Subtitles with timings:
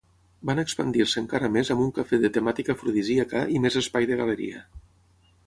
[0.49, 4.65] Van expandir-se encara més amb un cafè de temàtica afrodisíaca i més espai de galeria.